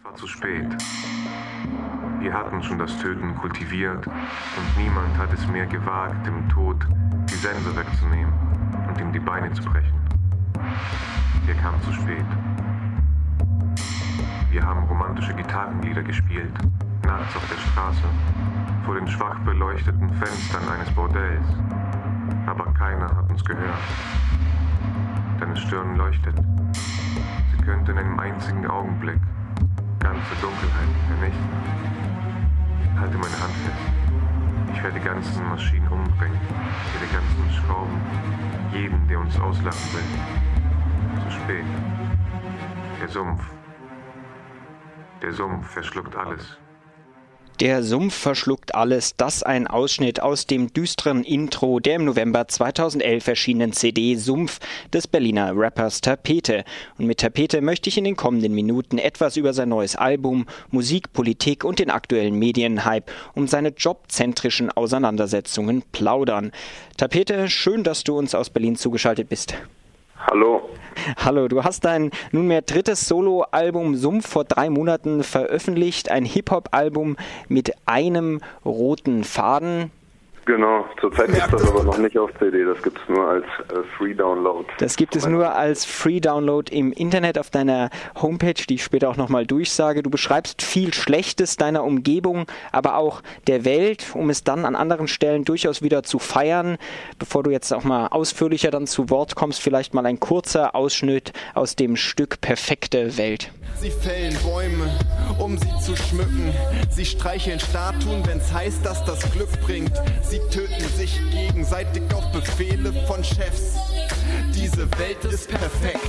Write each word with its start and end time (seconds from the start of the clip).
Es 0.00 0.04
war 0.04 0.14
zu 0.14 0.26
spät. 0.26 0.66
Wir 2.20 2.32
hatten 2.32 2.62
schon 2.62 2.78
das 2.78 2.96
Töten 2.98 3.34
kultiviert 3.36 4.06
und 4.06 4.82
niemand 4.82 5.16
hat 5.18 5.30
es 5.34 5.46
mehr 5.48 5.66
gewagt, 5.66 6.26
dem 6.26 6.48
Tod 6.48 6.76
die 7.28 7.34
Sense 7.34 7.76
wegzunehmen 7.76 8.32
und 8.88 8.98
ihm 8.98 9.12
die 9.12 9.18
Beine 9.18 9.52
zu 9.52 9.62
brechen. 9.62 9.92
Er 11.46 11.54
kam 11.56 11.80
zu 11.82 11.92
spät. 11.92 12.24
Wir 14.50 14.64
haben 14.64 14.84
romantische 14.84 15.34
Gitarrenlieder 15.34 16.02
gespielt, 16.02 16.52
nachts 17.04 17.36
auf 17.36 17.46
der 17.50 17.58
Straße, 17.58 18.04
vor 18.86 18.94
den 18.94 19.06
schwach 19.06 19.38
beleuchteten 19.40 20.10
Fenstern 20.14 20.66
eines 20.68 20.90
Bordells. 20.94 21.46
Aber 22.46 22.72
keiner 22.72 23.14
hat 23.14 23.28
uns 23.28 23.44
gehört. 23.44 23.78
Deine 25.38 25.56
Stirn 25.56 25.96
leuchtet. 25.96 26.36
Sie 27.50 27.62
könnte 27.64 27.92
in 27.92 27.98
einem 27.98 28.18
einzigen 28.18 28.66
Augenblick 28.66 29.20
ganze 30.30 30.46
Dunkelheit 30.46 30.88
vernichten. 31.08 31.48
Halte 32.98 33.18
meine 33.18 33.40
Hand 33.40 33.54
fest. 33.64 34.72
Ich 34.72 34.82
werde 34.82 34.98
die 34.98 35.04
ganzen 35.04 35.48
Maschinen 35.48 35.88
umbringen. 35.88 36.40
Die 37.00 37.12
ganzen 37.12 37.50
Schrauben. 37.50 38.00
Jeden, 38.72 39.08
der 39.08 39.18
uns 39.18 39.38
auslachen 39.40 39.92
will. 39.92 41.24
Zu 41.24 41.30
spät. 41.30 41.64
Der 43.00 43.08
Sumpf. 43.08 43.42
Der 45.22 45.32
Sumpf 45.32 45.66
verschluckt 45.66 46.14
alles. 46.14 46.59
Der 47.60 47.82
Sumpf 47.82 48.14
verschluckt 48.14 48.74
alles, 48.74 49.16
das 49.18 49.42
ein 49.42 49.66
Ausschnitt 49.66 50.22
aus 50.22 50.46
dem 50.46 50.72
düsteren 50.72 51.24
Intro 51.24 51.78
der 51.78 51.96
im 51.96 52.06
November 52.06 52.48
2011 52.48 53.28
erschienenen 53.28 53.74
CD 53.74 54.14
Sumpf 54.14 54.60
des 54.94 55.06
Berliner 55.06 55.52
Rappers 55.54 56.00
Tapete. 56.00 56.64
Und 56.96 57.04
mit 57.04 57.20
Tapete 57.20 57.60
möchte 57.60 57.90
ich 57.90 57.98
in 57.98 58.04
den 58.04 58.16
kommenden 58.16 58.54
Minuten 58.54 58.96
etwas 58.96 59.36
über 59.36 59.52
sein 59.52 59.68
neues 59.68 59.94
Album, 59.94 60.46
Musik, 60.70 61.12
Politik 61.12 61.62
und 61.62 61.78
den 61.78 61.90
aktuellen 61.90 62.38
Medienhype 62.38 63.12
um 63.34 63.46
seine 63.46 63.74
jobzentrischen 63.76 64.70
Auseinandersetzungen 64.70 65.82
plaudern. 65.92 66.52
Tapete, 66.96 67.50
schön, 67.50 67.84
dass 67.84 68.04
du 68.04 68.16
uns 68.16 68.34
aus 68.34 68.48
Berlin 68.48 68.76
zugeschaltet 68.76 69.28
bist. 69.28 69.54
Hallo. 70.26 70.68
Hallo, 71.16 71.48
du 71.48 71.64
hast 71.64 71.86
dein 71.86 72.10
nunmehr 72.30 72.60
drittes 72.60 73.08
Soloalbum 73.08 73.96
Sumpf 73.96 74.28
vor 74.28 74.44
drei 74.44 74.68
Monaten 74.68 75.22
veröffentlicht, 75.22 76.10
ein 76.10 76.26
Hip-Hop-Album 76.26 77.16
mit 77.48 77.72
einem 77.86 78.40
roten 78.64 79.24
Faden. 79.24 79.90
Genau, 80.46 80.86
zurzeit 81.00 81.26
gibt 81.26 81.44
es 81.44 81.50
das 81.50 81.68
aber 81.68 81.84
noch 81.84 81.98
nicht 81.98 82.18
auf 82.18 82.30
CD, 82.38 82.64
das 82.64 82.82
gibt 82.82 82.98
es 82.98 83.08
nur 83.08 83.26
als 83.26 83.44
äh, 83.44 83.82
Free 83.96 84.14
Download. 84.14 84.66
Das 84.78 84.96
gibt 84.96 85.14
es 85.14 85.26
nur 85.26 85.54
als 85.54 85.84
Free 85.84 86.20
Download 86.20 86.74
im 86.74 86.92
Internet 86.92 87.38
auf 87.38 87.50
deiner 87.50 87.90
Homepage, 88.20 88.54
die 88.54 88.74
ich 88.74 88.84
später 88.84 89.10
auch 89.10 89.16
nochmal 89.16 89.46
durchsage. 89.46 90.02
Du 90.02 90.10
beschreibst 90.10 90.62
viel 90.62 90.94
Schlechtes 90.94 91.56
deiner 91.56 91.84
Umgebung, 91.84 92.46
aber 92.72 92.96
auch 92.96 93.22
der 93.46 93.64
Welt, 93.64 94.06
um 94.14 94.30
es 94.30 94.42
dann 94.42 94.64
an 94.64 94.76
anderen 94.76 95.08
Stellen 95.08 95.44
durchaus 95.44 95.82
wieder 95.82 96.02
zu 96.02 96.18
feiern. 96.18 96.78
Bevor 97.18 97.42
du 97.42 97.50
jetzt 97.50 97.72
auch 97.72 97.84
mal 97.84 98.08
ausführlicher 98.08 98.70
dann 98.70 98.86
zu 98.86 99.10
Wort 99.10 99.34
kommst, 99.34 99.60
vielleicht 99.60 99.94
mal 99.94 100.06
ein 100.06 100.20
kurzer 100.20 100.74
Ausschnitt 100.74 101.32
aus 101.54 101.76
dem 101.76 101.96
Stück 101.96 102.40
Perfekte 102.40 103.18
Welt. 103.18 103.52
Sie 103.76 103.90
fällen 103.90 104.36
Bäume, 104.42 104.90
um 105.40 105.56
sie 105.56 105.78
zu 105.80 105.96
schmücken. 105.96 106.52
Sie 106.90 107.04
streicheln 107.04 107.58
Statuen, 107.58 108.26
wenn's 108.26 108.52
heißt, 108.52 108.84
dass 108.84 109.04
das 109.04 109.20
Glück 109.32 109.48
bringt. 109.62 109.92
Sie 110.22 110.38
töten 110.50 110.88
sich 110.96 111.20
gegenseitig 111.30 112.02
auf 112.14 112.30
Befehle 112.32 112.92
von 113.06 113.24
Chefs. 113.24 113.78
Diese 114.54 114.88
Welt 114.98 115.24
ist 115.24 115.48
perfekt. 115.48 116.08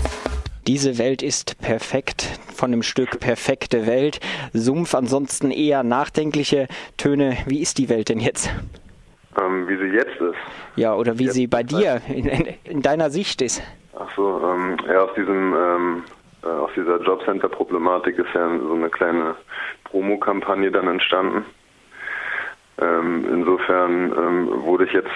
Diese 0.68 0.98
Welt 0.98 1.24
ist 1.24 1.60
perfekt 1.60 2.40
von 2.54 2.72
dem 2.72 2.84
Stück 2.84 3.20
Perfekte 3.20 3.88
Welt. 3.88 4.20
Sumpf 4.54 4.94
ansonsten 4.94 5.50
eher 5.50 5.84
nachdenkliche 5.84 6.68
Töne. 6.98 7.38
Wie 7.48 7.62
ist 7.62 7.78
die 7.78 7.90
Welt 7.90 8.10
denn 8.10 8.20
jetzt? 8.20 8.52
Ähm, 9.42 9.68
wie 9.68 9.78
sie 9.78 9.96
jetzt 9.96 10.22
ist. 10.22 10.38
Ja, 10.76 10.94
oder 10.94 11.18
wie 11.18 11.26
jetzt 11.26 11.34
sie 11.34 11.48
bei 11.48 11.64
dir 11.64 12.02
in, 12.08 12.28
in, 12.28 12.48
in, 12.64 12.82
deiner 12.82 13.10
Sicht 13.10 13.42
ist. 13.42 13.64
Ach 13.98 14.08
so, 14.16 14.42
ähm, 14.44 14.78
ja, 14.88 15.02
aus 15.02 15.10
diesem 15.16 15.54
ähm, 15.54 16.04
äh, 16.06 16.21
aus 16.44 16.72
dieser 16.76 17.02
Jobcenter-Problematik 17.02 18.18
ist 18.18 18.34
ja 18.34 18.50
so 18.58 18.74
eine 18.74 18.90
kleine 18.90 19.36
Promokampagne 19.84 20.72
dann 20.72 20.88
entstanden. 20.88 21.46
Ähm, 22.80 23.26
insofern 23.32 24.12
ähm, 24.18 24.64
wurde 24.64 24.86
ich 24.86 24.94
jetzt 24.94 25.12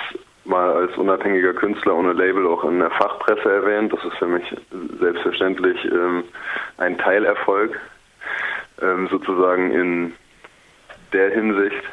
mal 0.45 0.71
als 0.71 0.95
unabhängiger 0.97 1.53
Künstler 1.53 1.95
ohne 1.95 2.13
Label 2.13 2.45
auch 2.47 2.63
in 2.63 2.79
der 2.79 2.91
Fachpresse 2.91 3.51
erwähnt. 3.51 3.91
Das 3.91 4.03
ist 4.05 4.17
für 4.17 4.27
mich 4.27 4.43
selbstverständlich 4.99 5.83
ähm, 5.85 6.23
ein 6.77 6.97
Teilerfolg, 6.97 7.79
ähm, 8.81 9.07
sozusagen 9.09 9.71
in 9.71 10.13
der 11.13 11.31
Hinsicht. 11.31 11.83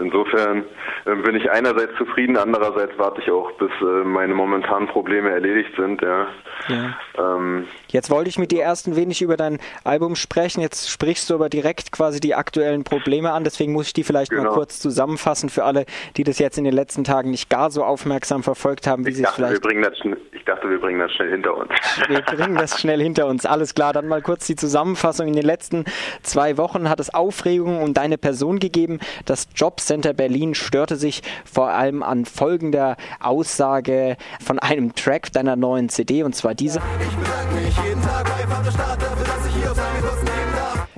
Insofern 0.00 0.64
äh, 1.04 1.14
bin 1.14 1.36
ich 1.36 1.50
einerseits 1.50 1.96
zufrieden, 1.96 2.36
andererseits 2.36 2.92
warte 2.96 3.20
ich 3.20 3.30
auch, 3.30 3.52
bis 3.52 3.70
äh, 3.80 4.04
meine 4.04 4.34
momentanen 4.34 4.88
Probleme 4.88 5.30
erledigt 5.30 5.70
sind. 5.76 6.00
Ja. 6.02 6.26
ja. 6.68 6.96
Ähm, 7.18 7.66
Jetzt 7.88 8.10
wollte 8.10 8.30
ich 8.30 8.38
mit 8.38 8.50
dir 8.50 8.60
erst 8.60 8.86
ein 8.86 8.96
wenig 8.96 9.20
über 9.22 9.36
dein 9.36 9.58
Album 9.84 10.16
sprechen. 10.16 10.60
Jetzt 10.60 10.90
sprichst 10.90 11.28
du 11.28 11.34
aber 11.34 11.48
direkt 11.48 11.92
quasi 11.92 12.20
die 12.20 12.34
aktuellen 12.34 12.84
Probleme 12.84 13.32
an. 13.32 13.44
Deswegen 13.44 13.72
muss 13.72 13.88
ich 13.88 13.92
die 13.92 14.04
vielleicht 14.04 14.30
genau. 14.30 14.44
mal 14.44 14.52
kurz 14.52 14.78
zusammenfassen 14.80 15.48
für 15.50 15.64
alle, 15.64 15.84
die 16.16 16.24
das 16.24 16.38
jetzt 16.38 16.56
in 16.56 16.64
den 16.64 16.74
letzten 16.74 17.04
Tagen 17.04 17.30
nicht 17.30 17.50
gar 17.50 17.70
so 17.70 17.84
aufmerksam 17.84 18.42
verfolgt 18.42 18.86
haben, 18.86 19.04
wie 19.04 19.10
ich 19.10 19.16
sie 19.16 19.22
dachte, 19.22 19.42
es 19.42 19.48
vielleicht. 19.48 19.64
Wir 19.64 19.68
bringen 19.68 19.82
das, 19.82 20.18
ich 20.32 20.44
dachte, 20.44 20.70
wir 20.70 20.80
bringen 20.80 21.00
das 21.00 21.12
schnell 21.12 21.30
hinter 21.30 21.56
uns. 21.56 21.70
Wir 22.08 22.22
bringen 22.22 22.56
das 22.56 22.80
schnell 22.80 23.00
hinter 23.00 23.26
uns. 23.26 23.46
Alles 23.46 23.74
klar. 23.74 23.92
Dann 23.92 24.08
mal 24.08 24.22
kurz 24.22 24.46
die 24.46 24.56
Zusammenfassung. 24.56 25.28
In 25.28 25.34
den 25.34 25.44
letzten 25.44 25.84
zwei 26.22 26.56
Wochen 26.56 26.88
hat 26.88 26.98
es 27.00 27.12
Aufregung 27.12 27.82
um 27.82 27.94
deine 27.94 28.18
Person 28.18 28.58
gegeben. 28.58 29.00
Das 29.26 29.48
Jobcenter 29.90 30.12
Berlin 30.12 30.54
störte 30.54 30.94
sich 30.94 31.20
vor 31.44 31.70
allem 31.70 32.04
an 32.04 32.24
folgender 32.24 32.96
Aussage 33.18 34.16
von 34.40 34.60
einem 34.60 34.94
Track 34.94 35.32
deiner 35.32 35.56
neuen 35.56 35.88
CD 35.88 36.22
und 36.22 36.36
zwar 36.36 36.54
diese. 36.54 36.80
Ich 37.00 37.16
bedanke 37.16 37.54
mich 37.56 37.76
jeden 37.84 38.00
Tag 38.00 38.24
bei 38.24 38.46
Vaterstaat 38.46 39.02
dafür, 39.02 39.24
dass 39.26 39.46
ich 39.46 39.52
hier 39.54 39.64
nehmen 39.64 39.74
darf. 39.74 39.99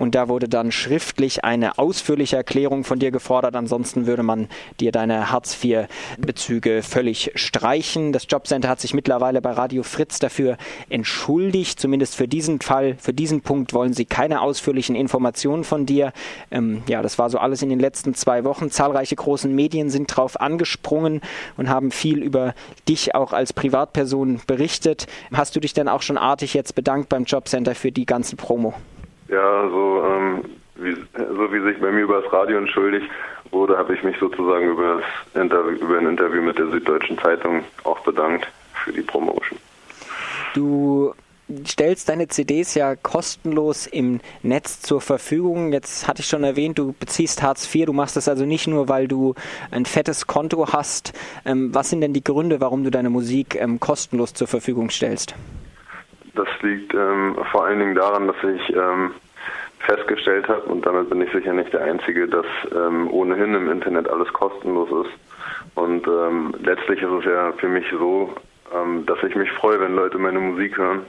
Und 0.02 0.16
da 0.16 0.28
wurde 0.28 0.48
dann 0.48 0.72
schriftlich 0.72 1.44
eine 1.44 1.78
ausführliche 1.78 2.34
Erklärung 2.34 2.82
von 2.82 2.98
dir 2.98 3.12
gefordert. 3.12 3.54
Ansonsten 3.54 4.04
würde 4.04 4.24
man 4.24 4.48
dir 4.80 4.90
deine 4.90 5.30
Hartz-IV-Bezüge 5.30 6.82
völlig 6.82 7.30
streichen. 7.36 8.12
Das 8.12 8.26
Jobcenter 8.28 8.68
hat 8.68 8.80
sich 8.80 8.94
mittlerweile 8.94 9.40
bei 9.40 9.52
Radio 9.52 9.84
Fritz 9.84 10.18
dafür 10.18 10.56
entschuldigt. 10.88 11.78
Zumindest 11.78 12.16
für 12.16 12.26
diesen 12.26 12.60
Fall, 12.60 12.96
für 12.98 13.12
diesen 13.12 13.42
Punkt 13.42 13.74
wollen 13.74 13.92
sie 13.92 14.04
keine 14.04 14.40
ausführlichen 14.40 14.96
Informationen 14.96 15.62
von 15.62 15.86
dir. 15.86 16.12
Ähm, 16.50 16.82
ja, 16.88 17.00
das 17.00 17.20
war 17.20 17.30
so 17.30 17.38
alles 17.38 17.62
in 17.62 17.68
den 17.68 17.78
letzten 17.78 18.16
zwei 18.16 18.42
Wochen. 18.42 18.72
Zahlreiche 18.72 19.14
großen 19.14 19.54
Medien 19.54 19.88
sind 19.88 20.08
drauf 20.08 20.40
angesprungen 20.40 21.20
und 21.56 21.68
haben 21.68 21.92
viel 21.92 22.24
über 22.24 22.54
dich 22.88 23.14
auch 23.14 23.32
als 23.32 23.52
Privatperson 23.52 24.40
berichtet. 24.48 25.06
Hast 25.32 25.54
du 25.54 25.60
dich 25.60 25.74
denn 25.74 25.86
auch 25.86 26.02
schon 26.02 26.18
artig 26.18 26.54
jetzt 26.54 26.74
bedankt 26.74 27.08
beim 27.08 27.22
Jobcenter 27.22 27.76
für 27.76 27.92
die 27.92 28.04
ganzen 28.04 28.36
Promo? 28.36 28.74
Ja, 29.32 29.66
so, 29.66 30.04
ähm, 30.04 30.44
wie, 30.74 30.92
so 30.92 31.52
wie 31.52 31.60
sich 31.62 31.80
bei 31.80 31.90
mir 31.90 32.02
über 32.02 32.20
das 32.20 32.30
Radio 32.30 32.58
entschuldigt 32.58 33.06
wurde, 33.50 33.78
habe 33.78 33.94
ich 33.94 34.02
mich 34.02 34.18
sozusagen 34.18 34.68
über, 34.68 35.00
das 35.00 35.42
Interview, 35.42 35.78
über 35.78 35.96
ein 35.96 36.06
Interview 36.06 36.42
mit 36.42 36.58
der 36.58 36.66
Süddeutschen 36.66 37.18
Zeitung 37.18 37.64
auch 37.84 37.98
bedankt 38.00 38.46
für 38.84 38.92
die 38.92 39.00
Promotion. 39.00 39.58
Du 40.52 41.14
stellst 41.66 42.10
deine 42.10 42.28
CDs 42.28 42.74
ja 42.74 42.94
kostenlos 42.94 43.86
im 43.86 44.20
Netz 44.42 44.82
zur 44.82 45.00
Verfügung. 45.00 45.72
Jetzt 45.72 46.06
hatte 46.06 46.20
ich 46.20 46.28
schon 46.28 46.44
erwähnt, 46.44 46.78
du 46.78 46.92
beziehst 46.92 47.42
Hartz 47.42 47.74
IV. 47.74 47.86
Du 47.86 47.94
machst 47.94 48.16
das 48.16 48.28
also 48.28 48.44
nicht 48.44 48.66
nur, 48.66 48.90
weil 48.90 49.08
du 49.08 49.34
ein 49.70 49.86
fettes 49.86 50.26
Konto 50.26 50.74
hast. 50.74 51.14
Ähm, 51.46 51.74
was 51.74 51.88
sind 51.88 52.02
denn 52.02 52.12
die 52.12 52.24
Gründe, 52.24 52.60
warum 52.60 52.84
du 52.84 52.90
deine 52.90 53.08
Musik 53.08 53.54
ähm, 53.54 53.80
kostenlos 53.80 54.34
zur 54.34 54.46
Verfügung 54.46 54.90
stellst? 54.90 55.34
Das 56.34 56.48
liegt 56.62 56.94
ähm, 56.94 57.36
vor 57.50 57.66
allen 57.66 57.78
Dingen 57.78 57.94
daran, 57.94 58.26
dass 58.26 58.36
ich 58.42 58.74
ähm, 58.74 59.12
festgestellt 59.80 60.48
habe, 60.48 60.62
und 60.62 60.86
damit 60.86 61.10
bin 61.10 61.20
ich 61.20 61.32
sicher 61.32 61.52
nicht 61.52 61.72
der 61.72 61.82
Einzige, 61.82 62.28
dass 62.28 62.46
ähm, 62.74 63.10
ohnehin 63.10 63.54
im 63.54 63.70
Internet 63.70 64.08
alles 64.08 64.32
kostenlos 64.32 65.06
ist. 65.06 65.14
Und 65.74 66.06
ähm, 66.06 66.54
letztlich 66.62 67.02
ist 67.02 67.10
es 67.10 67.24
ja 67.24 67.52
für 67.52 67.68
mich 67.68 67.84
so, 67.90 68.32
ähm, 68.74 69.04
dass 69.06 69.22
ich 69.22 69.34
mich 69.34 69.50
freue, 69.52 69.80
wenn 69.80 69.94
Leute 69.94 70.18
meine 70.18 70.40
Musik 70.40 70.76
hören. 70.76 71.06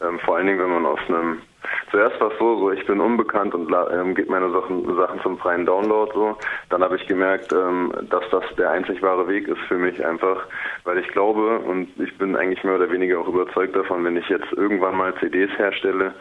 Ähm, 0.00 0.18
vor 0.20 0.36
allen 0.36 0.46
Dingen, 0.46 0.60
wenn 0.60 0.70
man 0.70 0.86
aus 0.86 1.00
einem 1.08 1.42
Zuerst 1.90 2.20
war 2.20 2.30
es 2.30 2.38
so, 2.38 2.58
so 2.58 2.70
ich 2.70 2.84
bin 2.86 3.00
unbekannt 3.00 3.54
und 3.54 3.72
ähm, 3.92 4.14
gebe 4.14 4.30
meine 4.30 4.50
Sachen, 4.50 4.94
Sachen 4.96 5.20
zum 5.22 5.38
freien 5.38 5.66
Download 5.66 6.10
so. 6.14 6.36
Dann 6.70 6.82
habe 6.82 6.96
ich 6.96 7.06
gemerkt, 7.06 7.52
ähm, 7.52 7.92
dass 8.10 8.24
das 8.30 8.44
der 8.56 8.70
einzig 8.70 9.02
wahre 9.02 9.26
Weg 9.28 9.48
ist 9.48 9.60
für 9.68 9.78
mich 9.78 10.04
einfach, 10.04 10.46
weil 10.84 10.98
ich 10.98 11.08
glaube 11.08 11.58
und 11.60 11.88
ich 11.98 12.16
bin 12.18 12.36
eigentlich 12.36 12.62
mehr 12.62 12.76
oder 12.76 12.90
weniger 12.90 13.18
auch 13.18 13.28
überzeugt 13.28 13.74
davon, 13.74 14.04
wenn 14.04 14.16
ich 14.16 14.28
jetzt 14.28 14.52
irgendwann 14.52 14.96
mal 14.96 15.14
CDs 15.16 15.50
herstelle, 15.58 16.14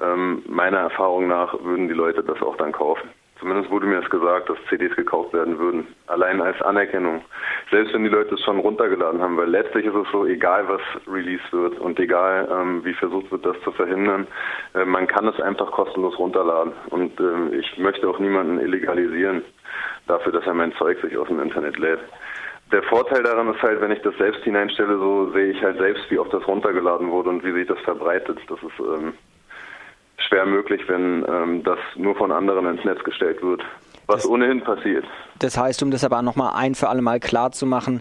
ähm, 0.00 0.42
meiner 0.48 0.78
Erfahrung 0.78 1.28
nach 1.28 1.54
würden 1.62 1.88
die 1.88 1.94
Leute 1.94 2.22
das 2.22 2.40
auch 2.42 2.56
dann 2.56 2.72
kaufen. 2.72 3.08
Zumindest 3.40 3.70
wurde 3.70 3.86
mir 3.86 4.00
das 4.00 4.10
gesagt, 4.10 4.50
dass 4.50 4.58
CDs 4.68 4.94
gekauft 4.94 5.32
werden 5.32 5.58
würden. 5.58 5.86
Allein 6.06 6.42
als 6.42 6.60
Anerkennung. 6.60 7.24
Selbst 7.70 7.94
wenn 7.94 8.04
die 8.04 8.10
Leute 8.10 8.34
es 8.34 8.44
schon 8.44 8.58
runtergeladen 8.58 9.22
haben, 9.22 9.38
weil 9.38 9.48
letztlich 9.48 9.86
ist 9.86 9.94
es 9.94 10.06
so, 10.12 10.26
egal 10.26 10.68
was 10.68 10.82
released 11.10 11.50
wird 11.50 11.78
und 11.78 11.98
egal 11.98 12.46
ähm, 12.52 12.84
wie 12.84 12.92
versucht 12.92 13.32
wird, 13.32 13.46
das 13.46 13.58
zu 13.64 13.72
verhindern, 13.72 14.26
äh, 14.74 14.84
man 14.84 15.06
kann 15.06 15.26
es 15.26 15.40
einfach 15.40 15.70
kostenlos 15.72 16.18
runterladen. 16.18 16.74
Und 16.90 17.18
äh, 17.18 17.56
ich 17.56 17.78
möchte 17.78 18.06
auch 18.08 18.18
niemanden 18.18 18.60
illegalisieren 18.60 19.42
dafür, 20.06 20.32
dass 20.32 20.46
er 20.46 20.54
mein 20.54 20.74
Zeug 20.74 21.00
sich 21.00 21.16
aus 21.16 21.28
dem 21.28 21.40
Internet 21.40 21.78
lädt. 21.78 22.00
Der 22.72 22.82
Vorteil 22.84 23.22
daran 23.22 23.52
ist 23.52 23.62
halt, 23.62 23.80
wenn 23.80 23.90
ich 23.90 24.02
das 24.02 24.16
selbst 24.18 24.44
hineinstelle, 24.44 24.98
so 24.98 25.30
sehe 25.32 25.50
ich 25.52 25.62
halt 25.62 25.78
selbst, 25.78 26.08
wie 26.10 26.18
oft 26.18 26.32
das 26.32 26.46
runtergeladen 26.46 27.10
wurde 27.10 27.30
und 27.30 27.42
wie 27.42 27.52
sich 27.52 27.66
das 27.66 27.80
verbreitet. 27.80 28.38
Das 28.48 28.58
ist 28.62 28.78
ähm, 28.78 29.14
schwer 30.30 30.46
möglich, 30.46 30.80
wenn 30.86 31.26
ähm, 31.28 31.62
das 31.64 31.78
nur 31.96 32.14
von 32.14 32.32
anderen 32.32 32.66
ins 32.66 32.84
Netz 32.84 33.02
gestellt 33.04 33.42
wird, 33.42 33.62
was 34.06 34.22
das, 34.22 34.30
ohnehin 34.30 34.62
passiert. 34.62 35.04
Das 35.40 35.58
heißt, 35.58 35.82
um 35.82 35.90
das 35.90 36.04
aber 36.04 36.22
nochmal 36.22 36.52
ein 36.54 36.74
für 36.74 36.88
alle 36.88 37.02
Mal 37.02 37.20
klar 37.20 37.52
zu 37.52 37.66
machen, 37.66 38.00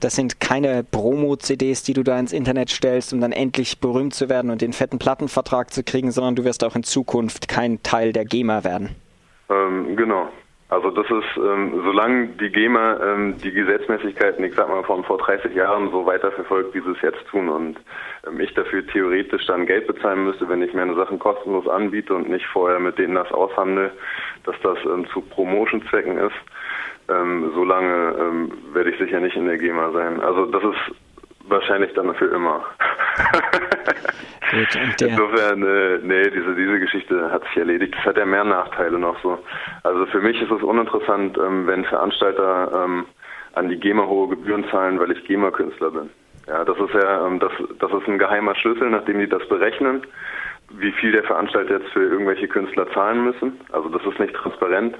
das 0.00 0.16
sind 0.16 0.40
keine 0.40 0.84
Promo-CDs, 0.84 1.84
die 1.84 1.92
du 1.92 2.02
da 2.02 2.18
ins 2.18 2.32
Internet 2.32 2.70
stellst, 2.70 3.12
um 3.12 3.20
dann 3.20 3.32
endlich 3.32 3.80
berühmt 3.80 4.14
zu 4.14 4.28
werden 4.28 4.50
und 4.50 4.60
den 4.60 4.72
fetten 4.72 4.98
Plattenvertrag 4.98 5.72
zu 5.72 5.82
kriegen, 5.84 6.10
sondern 6.10 6.34
du 6.34 6.44
wirst 6.44 6.64
auch 6.64 6.76
in 6.76 6.82
Zukunft 6.82 7.48
kein 7.48 7.82
Teil 7.82 8.12
der 8.12 8.24
GEMA 8.24 8.64
werden. 8.64 8.96
Ähm, 9.48 9.96
genau. 9.96 10.28
Also 10.72 10.90
das 10.90 11.04
ist, 11.04 11.36
ähm, 11.36 11.82
solange 11.84 12.28
die 12.28 12.48
GEMA 12.48 12.98
ähm, 13.04 13.36
die 13.36 13.52
Gesetzmäßigkeiten, 13.52 14.42
ich 14.42 14.54
sag 14.54 14.70
mal, 14.70 14.82
von 14.84 15.04
vor 15.04 15.18
30 15.18 15.54
Jahren 15.54 15.90
so 15.90 16.06
weiterverfolgt, 16.06 16.74
wie 16.74 16.80
sie 16.80 16.92
es 16.92 17.02
jetzt 17.02 17.26
tun 17.26 17.50
und 17.50 17.76
ähm, 18.26 18.40
ich 18.40 18.54
dafür 18.54 18.86
theoretisch 18.86 19.44
dann 19.44 19.66
Geld 19.66 19.86
bezahlen 19.86 20.24
müsste, 20.24 20.48
wenn 20.48 20.62
ich 20.62 20.72
meine 20.72 20.94
Sachen 20.94 21.18
kostenlos 21.18 21.68
anbiete 21.68 22.14
und 22.14 22.30
nicht 22.30 22.46
vorher 22.46 22.80
mit 22.80 22.96
denen 22.96 23.16
das 23.16 23.30
aushandle, 23.32 23.90
dass 24.44 24.56
das 24.62 24.78
ähm, 24.86 25.06
zu 25.12 25.20
Promotion-Zwecken 25.20 26.16
ist, 26.16 26.40
ähm, 27.10 27.52
solange 27.54 28.16
ähm, 28.18 28.52
werde 28.72 28.92
ich 28.92 28.98
sicher 28.98 29.20
nicht 29.20 29.36
in 29.36 29.44
der 29.44 29.58
GEMA 29.58 29.92
sein. 29.92 30.22
Also 30.22 30.46
das 30.46 30.62
ist 30.64 30.96
wahrscheinlich 31.48 31.92
dann 31.94 32.14
für 32.14 32.26
immer. 32.26 32.64
Insofern, 35.00 35.62
äh, 35.62 35.98
nee, 36.02 36.30
diese, 36.30 36.54
diese 36.54 36.78
Geschichte 36.78 37.30
hat 37.30 37.42
sich 37.44 37.56
erledigt. 37.56 37.94
Es 37.98 38.04
hat 38.04 38.18
ja 38.18 38.26
mehr 38.26 38.44
Nachteile 38.44 38.98
noch 38.98 39.18
so. 39.22 39.38
Also 39.82 40.06
für 40.06 40.20
mich 40.20 40.40
ist 40.40 40.50
es 40.50 40.62
uninteressant, 40.62 41.38
ähm, 41.38 41.66
wenn 41.66 41.84
Veranstalter 41.84 42.84
ähm, 42.84 43.06
an 43.54 43.68
die 43.68 43.80
GEMA 43.80 44.06
hohe 44.06 44.28
Gebühren 44.28 44.64
zahlen, 44.70 45.00
weil 45.00 45.12
ich 45.12 45.24
GEMA-Künstler 45.24 45.90
bin. 45.90 46.10
Ja, 46.46 46.64
das 46.64 46.76
ist 46.76 46.94
ja, 46.94 47.26
ähm, 47.26 47.38
das, 47.38 47.52
das 47.78 47.92
ist 47.92 48.08
ein 48.08 48.18
geheimer 48.18 48.54
Schlüssel, 48.56 48.90
nachdem 48.90 49.20
die 49.20 49.28
das 49.28 49.46
berechnen, 49.48 50.02
wie 50.78 50.92
viel 50.92 51.12
der 51.12 51.24
Veranstalter 51.24 51.78
jetzt 51.78 51.92
für 51.92 52.02
irgendwelche 52.02 52.48
Künstler 52.48 52.90
zahlen 52.92 53.24
müssen. 53.24 53.60
Also 53.72 53.88
das 53.88 54.04
ist 54.04 54.18
nicht 54.18 54.34
transparent. 54.34 54.96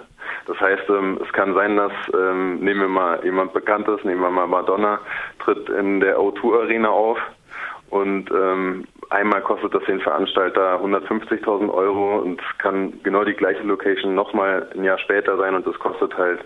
Das 0.46 0.58
heißt, 0.60 0.88
ähm, 0.88 1.18
es 1.22 1.32
kann 1.32 1.54
sein, 1.54 1.76
dass, 1.76 1.92
ähm, 2.14 2.60
nehmen 2.60 2.80
wir 2.80 2.88
mal 2.88 3.24
jemand 3.24 3.52
Bekanntes, 3.52 4.02
nehmen 4.04 4.20
wir 4.20 4.30
mal 4.30 4.46
Madonna, 4.46 5.00
tritt 5.40 5.68
in 5.68 6.00
der 6.00 6.18
O2 6.18 6.62
Arena 6.62 6.88
auf 6.88 7.18
und 7.90 8.30
ähm, 8.30 8.84
einmal 9.10 9.42
kostet 9.42 9.74
das 9.74 9.84
den 9.84 10.00
Veranstalter 10.00 10.80
150.000 10.80 11.72
Euro 11.72 12.20
und 12.20 12.40
kann 12.58 12.94
genau 13.02 13.24
die 13.24 13.34
gleiche 13.34 13.62
Location 13.62 14.14
nochmal 14.14 14.68
ein 14.74 14.82
Jahr 14.82 14.98
später 14.98 15.36
sein 15.36 15.54
und 15.54 15.66
das 15.66 15.78
kostet 15.78 16.16
halt 16.16 16.40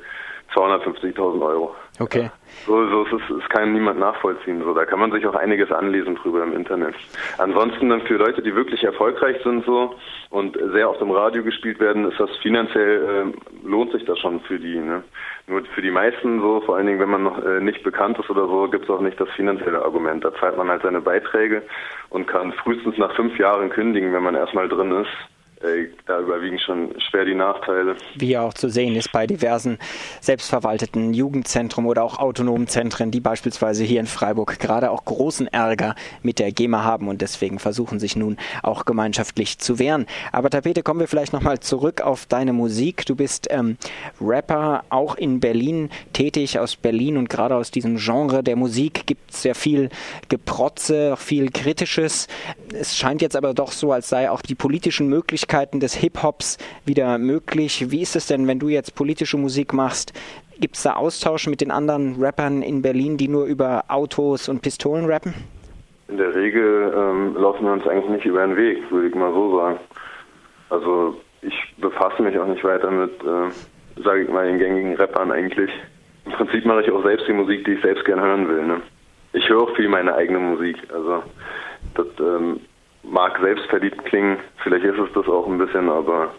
250.000 0.56 1.42
Euro. 1.42 1.74
Okay. 2.00 2.30
So, 2.66 2.88
so 2.88 3.16
es, 3.16 3.42
es 3.42 3.48
kann 3.50 3.72
niemand 3.72 3.98
nachvollziehen. 3.98 4.62
So, 4.62 4.74
da 4.74 4.84
kann 4.84 4.98
man 4.98 5.12
sich 5.12 5.26
auch 5.26 5.34
einiges 5.34 5.70
anlesen 5.70 6.16
drüber 6.16 6.42
im 6.42 6.54
Internet. 6.54 6.94
Ansonsten 7.38 7.90
dann 7.90 8.02
für 8.02 8.16
Leute, 8.16 8.42
die 8.42 8.54
wirklich 8.54 8.82
erfolgreich 8.84 9.36
sind 9.44 9.64
so 9.64 9.94
und 10.30 10.58
sehr 10.72 10.90
oft 10.90 11.00
im 11.00 11.10
Radio 11.10 11.42
gespielt 11.42 11.78
werden, 11.80 12.10
ist 12.10 12.18
das 12.18 12.30
finanziell 12.42 13.32
äh, 13.32 13.66
lohnt 13.66 13.92
sich 13.92 14.04
das 14.04 14.18
schon 14.18 14.40
für 14.40 14.58
die. 14.58 14.78
Ne? 14.78 15.02
Nur 15.46 15.62
für 15.74 15.82
die 15.82 15.90
meisten 15.90 16.40
so, 16.40 16.60
vor 16.62 16.76
allen 16.76 16.86
Dingen, 16.86 17.00
wenn 17.00 17.10
man 17.10 17.22
noch 17.22 17.42
äh, 17.44 17.60
nicht 17.60 17.82
bekannt 17.82 18.18
ist 18.18 18.30
oder 18.30 18.46
so, 18.46 18.68
gibt 18.68 18.84
es 18.84 18.90
auch 18.90 19.00
nicht 19.00 19.20
das 19.20 19.28
finanzielle 19.30 19.82
Argument. 19.82 20.24
Da 20.24 20.34
zahlt 20.34 20.56
man 20.56 20.68
halt 20.68 20.82
seine 20.82 21.00
Beiträge 21.00 21.62
und 22.10 22.26
kann 22.26 22.52
frühestens 22.52 22.98
nach 22.98 23.14
fünf 23.14 23.38
Jahren 23.38 23.70
kündigen, 23.70 24.12
wenn 24.12 24.22
man 24.22 24.34
erstmal 24.34 24.68
drin 24.68 24.92
ist 24.92 25.35
da 26.06 26.20
überwiegen 26.20 26.58
schon 26.58 26.94
schwer 27.00 27.24
die 27.24 27.34
Nachteile. 27.34 27.96
Wie 28.14 28.36
auch 28.36 28.52
zu 28.52 28.68
sehen 28.68 28.94
ist 28.94 29.10
bei 29.10 29.26
diversen 29.26 29.78
selbstverwalteten 30.20 31.14
Jugendzentren 31.14 31.86
oder 31.86 32.02
auch 32.02 32.18
autonomen 32.18 32.66
Zentren, 32.66 33.10
die 33.10 33.20
beispielsweise 33.20 33.82
hier 33.82 34.00
in 34.00 34.06
Freiburg 34.06 34.58
gerade 34.58 34.90
auch 34.90 35.04
großen 35.04 35.48
Ärger 35.48 35.94
mit 36.22 36.38
der 36.38 36.52
GEMA 36.52 36.84
haben 36.84 37.08
und 37.08 37.22
deswegen 37.22 37.58
versuchen 37.58 37.98
sich 37.98 38.16
nun 38.16 38.36
auch 38.62 38.84
gemeinschaftlich 38.84 39.58
zu 39.58 39.78
wehren. 39.78 40.06
Aber 40.30 40.50
Tapete, 40.50 40.82
kommen 40.82 41.00
wir 41.00 41.08
vielleicht 41.08 41.32
nochmal 41.32 41.58
zurück 41.60 42.02
auf 42.02 42.26
deine 42.26 42.52
Musik. 42.52 43.06
Du 43.06 43.16
bist 43.16 43.48
ähm, 43.50 43.78
Rapper, 44.20 44.84
auch 44.90 45.16
in 45.16 45.40
Berlin 45.40 45.88
tätig, 46.12 46.58
aus 46.58 46.76
Berlin 46.76 47.16
und 47.16 47.30
gerade 47.30 47.54
aus 47.54 47.70
diesem 47.70 47.96
Genre 47.96 48.42
der 48.42 48.56
Musik 48.56 49.06
gibt 49.06 49.30
es 49.30 49.42
sehr 49.42 49.54
viel 49.54 49.88
Geprotze, 50.28 51.16
viel 51.16 51.50
Kritisches. 51.50 52.28
Es 52.74 52.96
scheint 52.96 53.22
jetzt 53.22 53.36
aber 53.36 53.54
doch 53.54 53.72
so, 53.72 53.92
als 53.92 54.10
sei 54.10 54.30
auch 54.30 54.42
die 54.42 54.54
politischen 54.54 55.08
Möglichkeiten 55.08 55.45
Möglichkeiten 55.46 55.78
des 55.78 55.94
Hip-Hops 55.94 56.58
wieder 56.84 57.18
möglich. 57.18 57.90
Wie 57.90 58.02
ist 58.02 58.16
es 58.16 58.26
denn, 58.26 58.48
wenn 58.48 58.58
du 58.58 58.68
jetzt 58.68 58.96
politische 58.96 59.36
Musik 59.36 59.72
machst? 59.72 60.12
Gibt 60.58 60.74
es 60.74 60.82
da 60.82 60.94
Austausch 60.94 61.46
mit 61.46 61.60
den 61.60 61.70
anderen 61.70 62.16
Rappern 62.20 62.62
in 62.62 62.82
Berlin, 62.82 63.16
die 63.16 63.28
nur 63.28 63.44
über 63.44 63.84
Autos 63.88 64.48
und 64.48 64.60
Pistolen 64.60 65.06
rappen? 65.06 65.34
In 66.08 66.16
der 66.18 66.34
Regel 66.34 66.92
ähm, 66.96 67.36
laufen 67.36 67.64
wir 67.64 67.72
uns 67.72 67.86
eigentlich 67.86 68.10
nicht 68.10 68.24
über 68.24 68.44
den 68.44 68.56
Weg, 68.56 68.90
würde 68.90 69.08
ich 69.08 69.14
mal 69.14 69.32
so 69.32 69.56
sagen. 69.56 69.78
Also 70.70 71.16
ich 71.42 71.54
befasse 71.78 72.22
mich 72.22 72.36
auch 72.38 72.46
nicht 72.46 72.64
weiter 72.64 72.90
mit, 72.90 73.12
äh, 73.22 74.02
sage 74.02 74.22
ich 74.24 74.28
mal, 74.28 74.46
den 74.46 74.58
gängigen 74.58 74.96
Rappern 74.96 75.30
eigentlich. 75.30 75.70
Im 76.24 76.32
Prinzip 76.32 76.64
mache 76.64 76.82
ich 76.82 76.90
auch 76.90 77.04
selbst 77.04 77.28
die 77.28 77.34
Musik, 77.34 77.64
die 77.64 77.72
ich 77.72 77.82
selbst 77.82 78.04
gern 78.04 78.20
hören 78.20 78.48
will. 78.48 78.66
Ne? 78.66 78.80
Ich 79.32 79.48
höre 79.48 79.62
auch 79.62 79.76
viel 79.76 79.88
meine 79.88 80.12
eigene 80.14 80.40
Musik. 80.40 80.76
Also 80.92 81.22
das 81.94 82.06
ähm, 82.18 82.60
mag 83.08 83.38
selbstverliebt 83.40 84.04
klingen, 84.04 84.38
vielleicht 84.62 84.84
ist 84.84 84.98
es 84.98 85.12
das 85.14 85.26
auch 85.26 85.46
ein 85.46 85.58
bisschen, 85.58 85.88
aber 85.88 86.30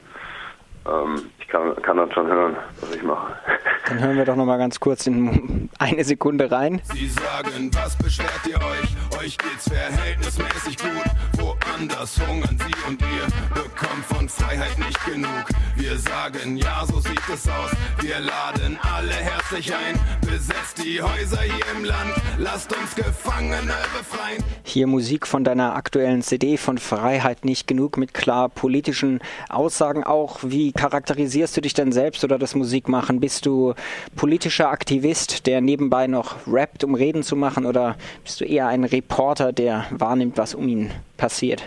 ähm, 0.85 1.29
ich 1.39 1.47
kann, 1.47 1.75
kann 1.81 1.97
das 1.97 2.13
schon 2.13 2.27
hören, 2.27 2.55
was 2.81 2.95
ich 2.95 3.03
mache. 3.03 3.33
Dann 3.87 3.99
hören 3.99 4.17
wir 4.17 4.25
doch 4.25 4.35
noch 4.35 4.45
mal 4.45 4.57
ganz 4.57 4.79
kurz 4.79 5.07
in 5.07 5.69
eine 5.79 6.03
Sekunde 6.03 6.51
rein. 6.51 6.81
Sie 6.83 7.07
sagen, 7.07 7.71
was 7.73 7.97
beschwert 7.97 8.41
ihr 8.49 8.57
euch? 8.57 9.23
Euch 9.23 9.37
geht's 9.37 9.69
verhältnismäßig 9.69 10.77
gut. 10.77 11.47
Woanders 11.77 12.19
hungern 12.27 12.57
sie 12.57 12.89
und 12.89 13.01
ihr 13.01 13.27
bekommt 13.53 14.06
von 14.06 14.27
Freiheit 14.27 14.79
nicht 14.79 15.06
genug. 15.06 15.45
Wir 15.75 15.95
sagen, 16.00 16.57
ja, 16.57 16.83
so 16.88 17.00
sieht 17.00 17.21
es 17.31 17.47
aus. 17.47 17.71
Wir 18.01 18.19
laden 18.19 18.79
alle 18.81 19.13
herzlich 19.13 19.71
ein. 19.71 20.00
Besetzt 20.21 20.83
die 20.83 21.00
Häuser 21.00 21.41
hier 21.41 21.65
im 21.75 21.85
Land. 21.85 22.13
Lasst 22.39 22.75
uns 22.75 22.95
Gefangene 22.95 23.74
befreien. 23.95 24.44
Hier 24.63 24.88
Musik 24.88 25.27
von 25.27 25.44
deiner 25.44 25.75
aktuellen 25.75 26.24
CD 26.24 26.57
von 26.57 26.79
Freiheit 26.79 27.45
nicht 27.45 27.68
genug 27.68 27.97
mit 27.97 28.13
klar 28.13 28.50
politischen 28.50 29.19
Aussagen 29.50 30.03
auch. 30.03 30.39
Wie 30.41 30.71
charakterisierst 30.71 31.57
du 31.57 31.62
dich 31.62 31.75
denn 31.75 31.91
selbst 31.91 32.24
oder 32.24 32.39
das 32.39 32.55
Musikmachen? 32.55 33.19
Bist 33.19 33.46
du 33.46 33.75
politischer 34.15 34.69
Aktivist, 34.69 35.46
der 35.46 35.62
nebenbei 35.62 36.07
noch 36.07 36.38
rappt, 36.48 36.84
um 36.84 36.96
Reden 36.96 37.22
zu 37.22 37.36
machen, 37.36 37.65
oder 37.65 37.98
bist 38.24 38.41
du 38.41 38.46
eher 38.46 38.67
ein 38.67 38.84
Reporter, 38.84 39.53
der 39.53 39.86
wahrnimmt, 39.91 40.38
was 40.38 40.55
um 40.55 40.67
ihn 40.67 40.91
passiert? 41.17 41.66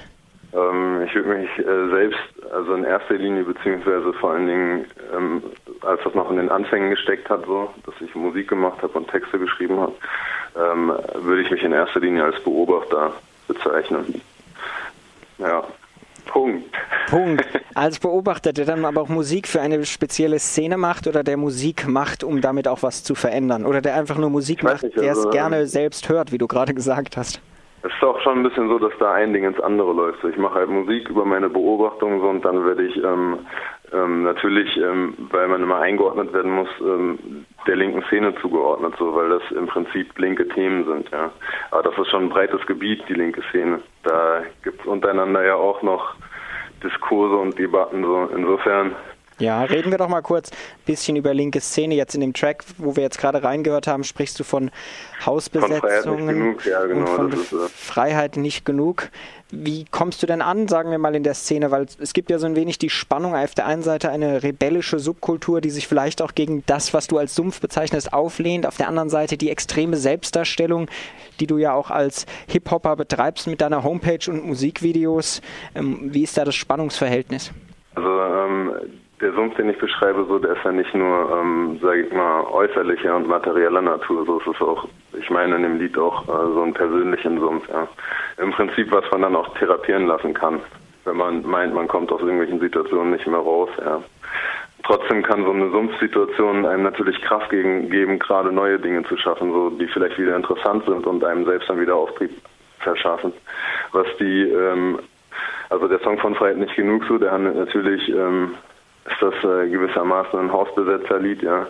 Ähm, 0.53 1.03
ich 1.07 1.15
würde 1.15 1.29
mich 1.29 1.59
äh, 1.59 1.91
selbst, 1.91 2.19
also 2.53 2.75
in 2.75 2.85
erster 2.85 3.15
Linie, 3.15 3.45
beziehungsweise 3.45 4.13
vor 4.15 4.33
allen 4.33 4.47
Dingen, 4.47 4.87
ähm, 5.17 5.43
als 5.83 6.03
das 6.03 6.15
noch 6.15 6.31
in 6.31 6.39
den 6.39 6.51
Anfängen 6.51 6.91
gesteckt 6.91 7.29
hat, 7.31 7.47
so, 7.47 7.73
dass 7.87 7.95
ich 8.01 8.15
Musik 8.15 8.49
gemacht 8.49 8.83
habe 8.83 8.99
und 8.99 9.09
Texte 9.09 9.39
geschrieben 9.39 9.79
habe, 9.79 9.93
ähm, 10.57 10.93
würde 11.15 11.43
ich 11.43 11.51
mich 11.51 11.63
in 11.63 11.73
erster 11.73 12.01
Linie 12.01 12.25
als 12.25 12.43
Beobachter 12.43 13.13
bezeichnen. 13.47 14.21
Ja. 15.39 15.65
Punkt. 16.27 16.77
Punkt. 17.09 17.45
Als 17.75 17.99
Beobachter, 17.99 18.53
der 18.53 18.65
dann 18.65 18.85
aber 18.85 19.01
auch 19.01 19.09
Musik 19.09 19.49
für 19.49 19.61
eine 19.61 19.85
spezielle 19.85 20.39
Szene 20.39 20.77
macht 20.77 21.07
oder 21.09 21.25
der 21.25 21.37
Musik 21.37 21.89
macht, 21.89 22.23
um 22.23 22.41
damit 22.41 22.69
auch 22.69 22.83
was 22.83 23.03
zu 23.03 23.15
verändern? 23.15 23.65
Oder 23.65 23.81
der 23.81 23.95
einfach 23.95 24.17
nur 24.17 24.31
Musik 24.31 24.63
macht, 24.63 24.83
nicht, 24.83 24.97
der 24.97 25.11
also, 25.11 25.29
es 25.29 25.31
gerne 25.33 25.67
selbst 25.67 26.09
hört, 26.09 26.31
wie 26.31 26.39
du 26.39 26.47
gerade 26.47 26.75
gesagt 26.75 27.17
hast? 27.17 27.41
Es 27.83 27.93
ist 27.93 28.03
auch 28.03 28.21
schon 28.21 28.39
ein 28.39 28.43
bisschen 28.43 28.69
so, 28.69 28.79
dass 28.79 28.93
da 28.99 29.13
ein 29.13 29.33
Ding 29.33 29.45
ins 29.45 29.61
andere 29.61 29.93
läuft. 29.93 30.23
Ich 30.25 30.37
mache 30.37 30.55
halt 30.55 30.69
Musik 30.69 31.09
über 31.09 31.25
meine 31.25 31.49
Beobachtungen 31.49 32.21
so 32.21 32.29
und 32.29 32.45
dann 32.45 32.65
werde 32.67 32.85
ich 32.85 32.97
ähm, 33.03 33.39
ähm, 33.93 34.23
natürlich, 34.23 34.77
ähm, 34.77 35.15
weil 35.31 35.49
man 35.49 35.63
immer 35.63 35.79
eingeordnet 35.79 36.33
werden 36.33 36.53
muss, 36.53 36.69
ähm, 36.81 37.47
der 37.67 37.77
linken 37.77 38.03
Szene 38.05 38.35
zugeordnet, 38.41 38.95
so 38.99 39.15
weil 39.15 39.31
das 39.31 39.43
im 39.53 39.67
Prinzip 39.67 40.17
linke 40.19 40.47
Themen 40.49 40.85
sind, 40.85 41.11
ja. 41.11 41.31
Aber 41.71 41.83
das 41.83 41.99
ist 41.99 42.09
schon 42.09 42.25
ein 42.25 42.29
breites 42.29 42.65
Gebiet, 42.67 43.03
die 43.09 43.15
linke 43.15 43.43
Szene. 43.51 43.81
Da 44.03 44.43
gibt 44.63 44.81
es 44.81 44.87
untereinander 44.87 45.45
ja 45.45 45.55
auch 45.55 45.81
noch 45.83 46.15
Diskurse 46.83 47.37
und 47.37 47.59
Debatten 47.59 48.05
so. 48.05 48.29
Insofern 48.35 48.95
Ja, 49.41 49.63
reden 49.65 49.91
wir 49.91 49.97
doch 49.97 50.09
mal 50.09 50.21
kurz 50.21 50.51
ein 50.51 50.85
bisschen 50.85 51.17
über 51.17 51.33
linke 51.33 51.61
Szene. 51.61 51.95
Jetzt 51.95 52.15
in 52.15 52.21
dem 52.21 52.35
Track, 52.35 52.63
wo 52.77 52.95
wir 52.95 53.03
jetzt 53.03 53.19
gerade 53.19 53.43
reingehört 53.43 53.87
haben, 53.87 54.05
sprichst 54.05 54.39
du 54.39 54.45
von 54.45 54.71
Hausbesetzungen 55.25 56.59
von 56.59 56.71
ja, 56.71 56.85
genau, 56.85 57.01
und 57.01 57.09
von 57.09 57.33
ist, 57.33 57.53
äh 57.53 57.69
Freiheit 57.75 58.37
nicht 58.37 58.67
genug. 58.67 59.11
Wie 59.51 59.87
kommst 59.91 60.23
du 60.23 60.27
denn 60.27 60.43
an, 60.43 60.69
sagen 60.69 60.91
wir 60.91 60.99
mal, 60.99 61.15
in 61.15 61.23
der 61.23 61.35
Szene? 61.35 61.71
Weil 61.71 61.87
es 61.99 62.13
gibt 62.13 62.31
ja 62.31 62.39
so 62.39 62.47
ein 62.47 62.55
wenig 62.55 62.79
die 62.79 62.91
Spannung, 62.91 63.35
auf 63.35 63.55
der 63.55 63.67
einen 63.67 63.83
Seite 63.83 64.11
eine 64.11 64.43
rebellische 64.43 64.99
Subkultur, 64.99 65.61
die 65.61 65.71
sich 65.71 65.89
vielleicht 65.89 66.21
auch 66.23 66.35
gegen 66.35 66.63
das, 66.67 66.93
was 66.93 67.07
du 67.07 67.17
als 67.17 67.35
Sumpf 67.35 67.61
bezeichnest, 67.61 68.13
auflehnt. 68.13 68.67
Auf 68.67 68.77
der 68.77 68.89
anderen 68.89 69.09
Seite 69.09 69.39
die 69.39 69.51
extreme 69.51 69.97
Selbstdarstellung, 69.97 70.89
die 71.41 71.47
du 71.47 71.57
ja 71.57 71.73
auch 71.73 71.91
als 71.91 72.27
Hip-Hopper 72.49 72.95
betreibst 72.95 73.47
mit 73.47 73.63
deiner 73.63 73.83
Homepage 73.83 74.31
und 74.31 74.45
Musikvideos. 74.45 75.41
Ähm, 75.75 76.11
wie 76.13 76.23
ist 76.25 76.37
da 76.37 76.45
das 76.45 76.55
Spannungsverhältnis? 76.55 77.53
Also 77.95 78.09
ähm, 78.09 78.73
der 79.21 79.33
Sumpf, 79.33 79.57
den 79.57 79.69
ich 79.69 79.79
beschreibe, 79.79 80.25
so, 80.27 80.39
der 80.39 80.53
ist 80.53 80.65
ja 80.65 80.73
nicht 80.73 80.95
nur, 80.95 81.39
ähm, 81.39 81.79
sage 81.83 82.03
ich 82.03 82.13
mal, 82.13 82.43
äußerlicher 82.45 83.15
und 83.15 83.29
materieller 83.29 83.83
Natur, 83.83 84.25
so 84.25 84.39
ist 84.39 84.47
es 84.47 84.61
auch, 84.61 84.89
ich 85.19 85.29
meine 85.31 85.57
in 85.57 85.63
dem 85.63 85.79
Lied 85.79 85.99
auch 85.99 86.23
äh, 86.25 86.53
so 86.55 86.63
einen 86.63 86.75
persönlichen 86.75 87.39
Sumpf, 87.39 87.69
ja. 87.69 87.87
Im 88.39 88.53
Prinzip, 88.53 88.91
was 88.93 89.05
man 89.11 89.23
dann 89.23 89.37
auch 89.37 89.53
therapieren 89.59 90.07
lassen 90.07 90.33
kann, 90.33 90.61
wenn 91.05 91.17
man 91.17 91.47
meint, 91.47 91.75
man 91.75 91.89
kommt 91.89 92.11
aus 92.13 92.21
irgendwelchen 92.21 92.61
Situationen 92.61 93.13
nicht 93.13 93.27
mehr 93.27 93.41
raus, 93.41 93.71
ja. 93.79 94.03
Trotzdem 94.85 95.23
kann 95.23 95.45
so 95.45 95.51
eine 95.51 95.71
Sumpfsituation 95.71 96.65
einem 96.65 96.83
natürlich 96.83 97.21
Kraft 97.21 97.51
gegen, 97.51 97.91
geben, 97.91 98.19
gerade 98.19 98.51
neue 98.51 98.79
Dinge 98.79 99.05
zu 99.05 99.17
schaffen, 99.19 99.53
so 99.53 99.71
die 99.71 99.87
vielleicht 99.89 100.19
wieder 100.19 100.35
interessant 100.35 100.85
sind 100.87 101.07
und 101.07 101.23
einem 101.23 101.45
selbst 101.45 101.69
dann 101.69 101.81
wieder 101.81 101.95
Auftrieb 101.95 102.31
verschaffen. 102.79 103.35
Was 103.93 104.07
die, 104.19 104.49
ähm, 104.49 104.99
also 105.69 105.87
der 105.87 106.01
Song 106.01 106.19
von 106.19 106.35
Freiheit 106.35 106.57
nicht 106.57 106.75
genug 106.77 107.05
so, 107.07 107.19
der 107.19 107.31
handelt 107.31 107.57
natürlich 107.57 108.09
ähm, 108.09 108.55
ist 109.07 109.21
das 109.21 109.35
äh, 109.45 109.69
gewissermaßen 109.69 110.39
ein 110.39 110.53
Hausbesetzerlied, 110.53 111.43
ja. 111.43 111.67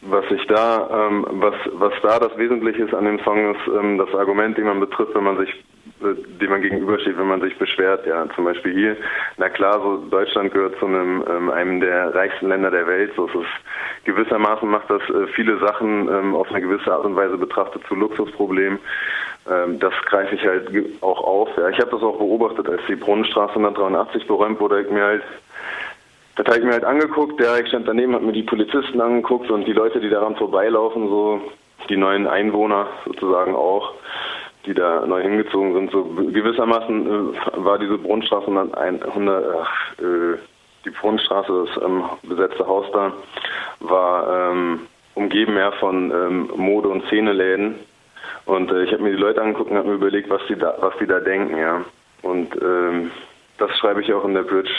Was 0.00 0.24
ich 0.30 0.46
da, 0.46 1.08
ähm, 1.08 1.26
was, 1.28 1.54
was 1.72 1.92
da 2.02 2.20
das 2.20 2.36
Wesentliche 2.38 2.84
ist 2.84 2.94
an 2.94 3.04
dem 3.04 3.18
Song 3.20 3.52
ist 3.52 3.66
ähm, 3.66 3.98
das 3.98 4.14
Argument, 4.14 4.56
den 4.56 4.66
man 4.66 4.78
betrifft, 4.78 5.12
wenn 5.16 5.24
man 5.24 5.38
sich, 5.38 5.50
äh, 6.00 6.14
dem 6.40 6.50
man 6.50 6.62
gegenübersteht, 6.62 7.18
wenn 7.18 7.26
man 7.26 7.40
sich 7.40 7.58
beschwert, 7.58 8.06
ja. 8.06 8.24
Zum 8.36 8.44
Beispiel 8.44 8.72
hier, 8.72 8.96
na 9.38 9.48
klar, 9.48 9.80
so 9.80 9.96
Deutschland 10.08 10.52
gehört 10.52 10.78
zu 10.78 10.86
einem, 10.86 11.24
ähm, 11.28 11.50
einem 11.50 11.80
der 11.80 12.14
reichsten 12.14 12.48
Länder 12.48 12.70
der 12.70 12.86
Welt, 12.86 13.12
so 13.16 13.26
ist 13.26 13.34
es 13.34 13.46
gewissermaßen 14.04 14.68
macht 14.68 14.88
das 14.88 15.02
äh, 15.10 15.26
viele 15.34 15.58
Sachen 15.58 16.08
ähm, 16.08 16.34
auf 16.34 16.48
eine 16.50 16.60
gewisse 16.60 16.92
Art 16.92 17.04
und 17.04 17.16
Weise 17.16 17.36
betrachtet 17.36 17.82
zu 17.88 17.96
Luxusproblemen. 17.96 18.78
Ähm, 19.50 19.78
das 19.80 19.94
greife 20.06 20.34
ich 20.34 20.44
halt 20.46 20.70
auch 21.00 21.22
auf. 21.22 21.48
Ja. 21.56 21.68
Ich 21.70 21.78
habe 21.78 21.90
das 21.90 22.02
auch 22.02 22.18
beobachtet, 22.18 22.68
als 22.68 22.82
die 22.88 22.96
Brunnenstraße 22.96 23.54
183 23.54 24.26
beräumt 24.26 24.60
wurde, 24.60 24.82
ich 24.82 24.90
mir 24.90 25.04
halt 25.04 25.22
das 26.38 26.46
habe 26.46 26.58
ich 26.58 26.64
mir 26.64 26.72
halt 26.72 26.84
angeguckt, 26.84 27.40
der 27.40 27.58
ich 27.58 27.66
stand 27.66 27.88
daneben, 27.88 28.14
hat 28.14 28.22
mir 28.22 28.32
die 28.32 28.44
Polizisten 28.44 29.00
angeguckt 29.00 29.50
und 29.50 29.66
die 29.66 29.72
Leute, 29.72 29.98
die 29.98 30.08
daran 30.08 30.36
vorbeilaufen, 30.36 31.08
so 31.08 31.40
die 31.88 31.96
neuen 31.96 32.28
Einwohner 32.28 32.86
sozusagen 33.04 33.56
auch, 33.56 33.92
die 34.64 34.72
da 34.72 35.04
neu 35.04 35.20
hingezogen 35.20 35.74
sind. 35.74 35.90
So 35.90 36.04
gewissermaßen 36.04 37.06
äh, 37.06 37.64
war 37.64 37.78
diese 37.80 37.98
Brunnenstraße 37.98 38.46
100, 38.46 39.36
äh, 39.98 40.38
die 40.84 40.90
Brunnenstraße, 40.90 41.66
das 41.66 41.82
ähm, 41.84 42.04
besetzte 42.22 42.64
Haus 42.64 42.86
da, 42.92 43.12
war 43.80 44.52
ähm, 44.52 44.86
umgeben 45.14 45.54
mehr 45.54 45.72
von 45.72 46.12
ähm, 46.12 46.50
Mode- 46.54 46.88
und 46.88 47.04
Szeneläden. 47.06 47.74
Und 48.46 48.70
äh, 48.70 48.84
ich 48.84 48.92
habe 48.92 49.02
mir 49.02 49.10
die 49.10 49.16
Leute 49.16 49.42
angeguckt 49.42 49.72
und 49.72 49.76
habe 49.76 49.88
mir 49.88 49.94
überlegt, 49.94 50.30
was 50.30 50.42
die 50.48 50.54
da, 50.56 50.76
was 50.78 50.94
die 51.00 51.06
da 51.06 51.18
denken, 51.18 51.56
ja. 51.56 51.84
Und 52.22 52.54
ähm, 52.62 53.10
das 53.58 53.76
schreibe 53.78 54.02
ich 54.02 54.12
auch 54.12 54.24
in 54.24 54.34
der 54.34 54.44
Bridge. 54.44 54.70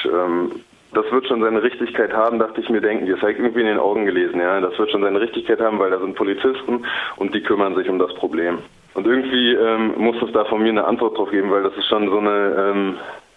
Das 0.93 1.05
wird 1.11 1.27
schon 1.27 1.41
seine 1.41 1.61
Richtigkeit 1.61 2.11
haben, 2.13 2.39
dachte 2.39 2.61
ich 2.61 2.69
mir 2.69 2.81
denken. 2.81 3.07
Das 3.07 3.21
habe 3.21 3.33
ich 3.33 3.39
irgendwie 3.39 3.61
in 3.61 3.67
den 3.67 3.79
Augen 3.79 4.05
gelesen, 4.05 4.39
ja. 4.39 4.59
Das 4.59 4.77
wird 4.79 4.89
schon 4.91 5.03
seine 5.03 5.21
Richtigkeit 5.21 5.59
haben, 5.59 5.77
weil 5.79 5.91
da 5.91 5.99
sind 5.99 6.15
Polizisten 6.15 6.85
und 7.17 7.35
die 7.35 7.41
kümmern 7.41 7.75
sich 7.75 7.87
um 7.89 7.99
das 7.99 8.13
Problem. 8.15 8.59
Und 8.95 9.05
irgendwie 9.05 9.53
ähm, 9.53 9.93
muss 9.97 10.15
es 10.21 10.31
da 10.31 10.45
von 10.45 10.63
mir 10.63 10.69
eine 10.69 10.85
Antwort 10.85 11.17
drauf 11.17 11.29
geben, 11.29 11.51
weil 11.51 11.63
das 11.63 11.77
ist 11.77 11.87
schon 11.87 12.09
so 12.09 12.17
eine, 12.17 12.71
ähm, 12.73 12.95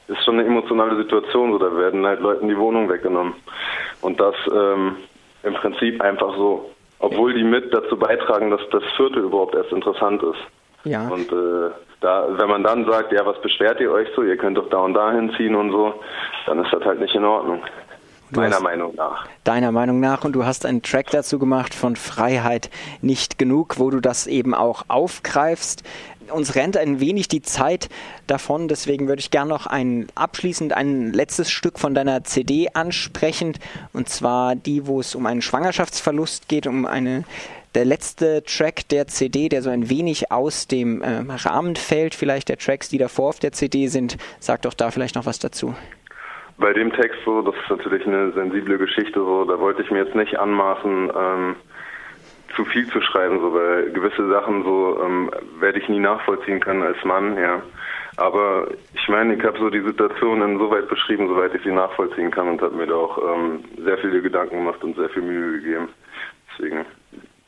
ist 0.08 0.24
schon 0.24 0.38
eine 0.38 0.48
emotionale 0.48 0.96
Situation. 0.96 1.52
So, 1.52 1.58
da 1.58 1.76
werden 1.76 2.06
halt 2.06 2.20
Leuten 2.20 2.48
die 2.48 2.56
Wohnung 2.56 2.88
weggenommen. 2.88 3.34
Und 4.00 4.18
das 4.18 4.34
ähm, 4.52 4.96
im 5.42 5.54
Prinzip 5.54 6.00
einfach 6.00 6.34
so. 6.36 6.70
Obwohl 7.00 7.34
die 7.34 7.42
mit 7.42 7.74
dazu 7.74 7.96
beitragen, 7.96 8.50
dass 8.50 8.60
das 8.70 8.84
Viertel 8.96 9.24
überhaupt 9.24 9.56
erst 9.56 9.72
interessant 9.72 10.22
ist. 10.22 10.38
Ja. 10.84 11.08
Und 11.08 11.30
äh, 11.32 11.70
da, 12.02 12.26
wenn 12.30 12.48
man 12.48 12.62
dann 12.62 12.84
sagt, 12.84 13.12
ja, 13.12 13.24
was 13.24 13.40
beschwert 13.40 13.80
ihr 13.80 13.90
euch 13.90 14.08
so, 14.14 14.22
ihr 14.22 14.36
könnt 14.36 14.58
doch 14.58 14.68
da 14.68 14.78
und 14.78 14.94
da 14.94 15.12
hinziehen 15.12 15.54
und 15.54 15.70
so, 15.70 15.94
dann 16.46 16.64
ist 16.64 16.72
das 16.72 16.84
halt 16.84 17.00
nicht 17.00 17.14
in 17.14 17.24
Ordnung. 17.24 17.62
Du 18.32 18.40
meiner 18.40 18.60
Meinung 18.60 18.94
nach. 18.94 19.26
Deiner 19.44 19.72
Meinung 19.72 20.00
nach. 20.00 20.24
Und 20.24 20.32
du 20.32 20.46
hast 20.46 20.64
einen 20.64 20.82
Track 20.82 21.10
dazu 21.10 21.38
gemacht 21.38 21.74
von 21.74 21.96
Freiheit 21.96 22.70
nicht 23.02 23.38
genug, 23.38 23.78
wo 23.78 23.90
du 23.90 24.00
das 24.00 24.26
eben 24.26 24.54
auch 24.54 24.84
aufgreifst. 24.88 25.82
Uns 26.30 26.54
rennt 26.54 26.78
ein 26.78 26.98
wenig 26.98 27.28
die 27.28 27.42
Zeit 27.42 27.90
davon, 28.26 28.68
deswegen 28.68 29.06
würde 29.06 29.20
ich 29.20 29.30
gerne 29.30 29.50
noch 29.50 29.66
ein 29.66 30.06
abschließend 30.14 30.72
ein 30.72 31.12
letztes 31.12 31.50
Stück 31.50 31.78
von 31.78 31.94
deiner 31.94 32.24
CD 32.24 32.68
ansprechen. 32.72 33.58
Und 33.92 34.08
zwar 34.08 34.54
die, 34.54 34.86
wo 34.86 35.00
es 35.00 35.14
um 35.14 35.26
einen 35.26 35.42
Schwangerschaftsverlust 35.42 36.48
geht, 36.48 36.66
um 36.66 36.86
eine 36.86 37.24
der 37.74 37.84
letzte 37.84 38.42
Track 38.44 38.88
der 38.90 39.06
CD, 39.06 39.48
der 39.48 39.62
so 39.62 39.70
ein 39.70 39.88
wenig 39.88 40.30
aus 40.30 40.66
dem 40.66 41.02
äh, 41.02 41.22
Rahmen 41.28 41.76
fällt, 41.76 42.14
vielleicht 42.14 42.48
der 42.48 42.58
Tracks, 42.58 42.88
die 42.88 42.98
davor 42.98 43.30
auf 43.30 43.38
der 43.40 43.52
CD 43.52 43.86
sind. 43.86 44.16
Sag 44.40 44.62
doch 44.62 44.74
da 44.74 44.90
vielleicht 44.90 45.14
noch 45.14 45.26
was 45.26 45.38
dazu. 45.38 45.74
Bei 46.58 46.72
dem 46.72 46.92
Text 46.92 47.18
so, 47.24 47.42
das 47.42 47.54
ist 47.54 47.70
natürlich 47.70 48.06
eine 48.06 48.32
sensible 48.32 48.78
Geschichte, 48.78 49.18
so, 49.18 49.44
da 49.44 49.58
wollte 49.58 49.82
ich 49.82 49.90
mir 49.90 50.04
jetzt 50.04 50.14
nicht 50.14 50.38
anmaßen, 50.38 51.10
ähm, 51.16 51.56
zu 52.54 52.64
viel 52.66 52.86
zu 52.88 53.00
schreiben, 53.00 53.40
so, 53.40 53.54
weil 53.54 53.90
gewisse 53.90 54.28
Sachen 54.28 54.62
so 54.62 55.00
ähm, 55.02 55.30
werde 55.58 55.78
ich 55.78 55.88
nie 55.88 55.98
nachvollziehen 55.98 56.60
können 56.60 56.82
als 56.82 57.02
Mann, 57.04 57.38
ja. 57.38 57.62
Aber 58.16 58.68
ich 58.94 59.08
meine, 59.08 59.34
ich 59.34 59.42
habe 59.42 59.58
so 59.58 59.70
die 59.70 59.80
Situation 59.80 60.42
insoweit 60.42 60.88
beschrieben, 60.88 61.28
soweit 61.28 61.54
ich 61.54 61.62
sie 61.62 61.72
nachvollziehen 61.72 62.30
kann 62.30 62.48
und 62.48 62.60
habe 62.60 62.76
mir 62.76 62.86
da 62.86 62.94
auch 62.94 63.18
ähm, 63.18 63.64
sehr 63.82 63.96
viele 63.98 64.20
Gedanken 64.20 64.56
gemacht 64.56 64.84
und 64.84 64.96
sehr 64.96 65.08
viel 65.08 65.22
Mühe 65.22 65.60
gegeben. 65.60 65.88
Deswegen 66.52 66.84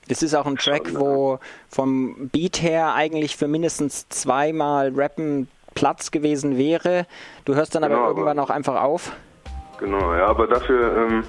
das 0.09 0.23
ist 0.23 0.35
auch 0.35 0.47
ein 0.47 0.57
Track, 0.57 0.95
wo 0.95 1.39
vom 1.69 2.29
Beat 2.33 2.63
her 2.63 2.95
eigentlich 2.95 3.37
für 3.37 3.49
mindestens 3.49 4.09
zweimal 4.09 4.93
Rappen 4.95 5.49
Platz 5.75 6.11
gewesen 6.11 6.57
wäre. 6.57 7.07
Du 7.45 7.55
hörst 7.55 7.75
dann 7.75 7.83
genau, 7.83 7.97
aber 7.97 8.09
irgendwann 8.09 8.39
auch 8.39 8.51
einfach 8.51 8.81
auf. 8.83 9.13
Genau, 9.79 10.15
ja, 10.15 10.27
aber 10.27 10.47
dafür, 10.47 10.97
ähm, 10.97 11.25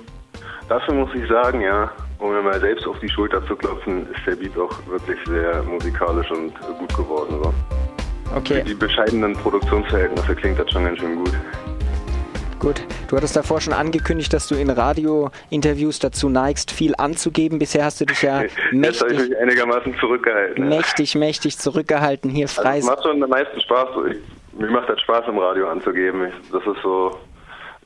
dafür 0.70 0.94
muss 0.94 1.10
ich 1.16 1.28
sagen, 1.28 1.62
ja, 1.62 1.92
um 2.20 2.32
mir 2.32 2.42
mal 2.42 2.60
selbst 2.60 2.88
auf 2.88 2.98
die 3.00 3.10
Schulter 3.10 3.46
zu 3.48 3.56
klopfen, 3.56 4.08
ist 4.14 4.26
der 4.26 4.36
Beat 4.36 4.58
auch 4.58 4.74
wirklich 4.88 5.20
sehr 5.28 5.64
musikalisch 5.64 6.30
und 6.32 6.54
gut 6.80 6.96
geworden. 6.96 7.40
So. 7.44 7.54
Okay. 8.36 8.60
Für 8.60 8.64
die 8.64 8.76
bescheidenen 8.76 9.34
Produktionsverhältnisse 9.34 10.36
klingt 10.36 10.60
das 10.60 10.72
schon 10.72 10.86
ganz 10.86 11.00
schön 11.00 11.16
gut. 11.16 11.32
Gut, 12.60 12.82
du 13.10 13.18
hattest 13.18 13.36
davor 13.36 13.60
schon 13.62 13.74
angekündigt, 13.74 14.32
dass 14.34 14.48
du 14.48 14.56
in 14.56 14.70
Radiointerviews 14.70 16.00
dazu 16.00 16.30
neigst, 16.30 16.72
viel 16.72 16.94
anzugeben. 16.98 17.60
Bisher 17.60 17.86
hast 17.86 18.02
du 18.02 18.06
dich 18.06 18.22
ja 18.22 18.44
mächtig, 18.72 19.02
Jetzt 19.02 19.12
ich 19.12 19.30
mich 19.30 19.38
einigermaßen 19.38 19.96
zurückgehalten. 20.00 20.70
Mächtig, 20.70 21.16
mächtig 21.16 21.58
zurückgehalten 21.58 22.30
hier 22.30 22.48
frei. 22.48 22.76
Also 22.76 22.90
es 22.90 22.96
macht 22.96 23.04
schon 23.04 23.24
am 23.24 23.30
meisten 23.30 23.62
Spaß. 23.62 23.90
Mir 24.58 24.72
macht 24.72 24.90
das 24.90 25.02
Spaß, 25.02 25.26
im 25.28 25.38
Radio 25.38 25.68
anzugeben. 25.68 26.32
Das 26.52 26.66
ist 26.66 26.82
so 26.82 27.18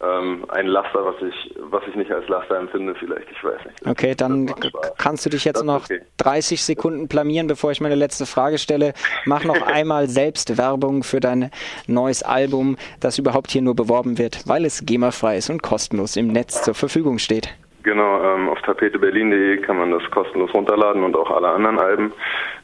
ähm, 0.02 0.46
ein 0.48 0.68
Laster, 0.68 1.06
was 1.06 1.16
ich, 1.22 1.56
was 1.60 1.84
ich 1.88 1.96
nicht 1.96 2.12
als 2.12 2.28
Laster 2.30 2.58
empfinde, 2.58 2.96
vielleicht, 2.96 3.30
ich 3.30 3.44
weiß 3.44 3.66
nicht. 3.66 3.88
Okay, 3.88 4.16
dann 4.16 4.54
kannst 4.98 5.26
du 5.26 5.30
dich 5.30 5.44
jetzt 5.44 5.64
noch 5.64 5.86
okay. 5.86 6.02
30 6.18 6.64
Sekunden 6.64 7.08
blamieren, 7.08 7.48
bevor 7.48 7.72
ich 7.72 7.82
meine 7.82 7.96
letzte 7.96 8.26
Frage 8.26 8.58
stelle. 8.58 8.94
Mach 9.26 9.44
noch 9.44 9.62
einmal 9.68 10.08
selbst 10.08 10.58
Werbung 10.58 11.04
für 11.04 11.20
dein 11.20 11.52
neues 11.88 12.24
Album, 12.24 12.78
das 13.02 13.18
überhaupt 13.20 13.52
hier 13.52 13.62
nur 13.62 13.76
beworben 13.76 14.18
wird, 14.18 14.48
weil 14.48 14.64
es 14.64 14.86
GEMA-frei 14.86 15.38
ist 15.38 15.50
und 15.50 15.62
kostenlos 15.62 16.16
im 16.16 16.28
Netz 16.28 16.64
zur 16.64 16.76
Verfügung 16.76 17.20
steht. 17.20 17.50
Genau, 17.84 18.22
ähm, 18.24 18.50
auf 18.50 18.62
tapeteberlin.de 18.62 19.58
kann 19.62 19.78
man 19.78 19.92
das 19.92 20.04
kostenlos 20.12 20.54
runterladen 20.54 21.04
und 21.04 21.16
auch 21.16 21.32
alle 21.32 21.50
anderen 21.50 21.80
Alben. 21.80 22.14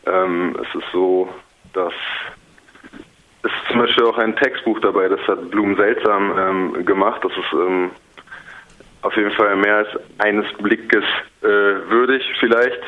Ähm, 0.06 0.58
es 0.62 0.75
ist 0.75 0.88
so, 0.92 1.30
dass 1.74 1.94
ist 3.51 3.67
zum 3.69 3.79
Beispiel 3.79 4.05
auch 4.05 4.17
ein 4.17 4.35
Textbuch 4.35 4.79
dabei, 4.79 5.07
das 5.07 5.19
hat 5.27 5.51
Blum 5.51 5.75
seltsam 5.75 6.37
ähm, 6.37 6.85
gemacht. 6.85 7.23
Das 7.23 7.31
ist 7.31 7.53
ähm, 7.53 7.91
auf 9.01 9.15
jeden 9.15 9.31
Fall 9.31 9.55
mehr 9.55 9.77
als 9.77 9.89
eines 10.17 10.51
Blickes 10.53 11.03
äh, 11.41 11.47
würdig 11.47 12.23
vielleicht. 12.39 12.81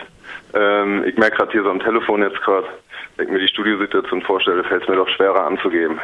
Ähm, 0.53 1.03
ich 1.05 1.15
merke 1.17 1.37
gerade 1.37 1.51
hier 1.51 1.63
so 1.63 1.69
am 1.69 1.79
Telefon 1.79 2.23
jetzt 2.23 2.41
gerade, 2.41 2.67
wenn 3.15 3.27
ich 3.27 3.31
mir 3.31 3.39
die 3.39 3.47
Studiosituation 3.47 4.21
vorstelle, 4.21 4.63
fällt 4.63 4.83
es 4.83 4.89
mir 4.89 4.95
doch 4.95 5.09
schwerer 5.09 5.45
anzugeben. 5.45 5.99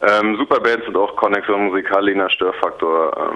Ähm, 0.00 0.36
Superbands 0.36 0.86
sind 0.86 0.96
auch 0.96 1.14
Connection 1.16 1.66
Musikal, 1.66 2.04
Lena 2.04 2.28
Störfaktor. 2.28 3.32